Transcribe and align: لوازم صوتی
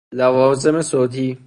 لوازم 0.11 0.81
صوتی 0.81 1.37